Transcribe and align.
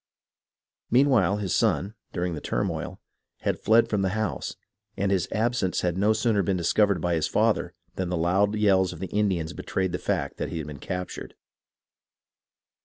Meanwhile 0.89 1.37
his 1.37 1.55
son, 1.55 1.93
during 2.11 2.33
the 2.33 2.41
turmoil, 2.41 2.99
had 3.41 3.59
fled 3.59 3.87
from 3.87 4.01
the 4.01 4.17
house, 4.17 4.55
and 4.97 5.11
his 5.11 5.27
absence 5.31 5.81
had 5.81 5.95
no 5.95 6.11
sooner 6.11 6.41
been 6.41 6.57
discovered 6.57 6.99
by 7.01 7.13
his 7.13 7.27
father 7.27 7.75
than 7.97 8.09
the 8.09 8.17
loud 8.17 8.55
yells 8.55 8.93
of 8.93 8.99
the 8.99 9.11
Indians 9.15 9.53
betrayed 9.53 9.91
the 9.91 9.99
fact 9.99 10.37
that 10.37 10.49
he 10.49 10.57
had 10.57 10.65
been 10.65 10.79
captured. 10.79 11.35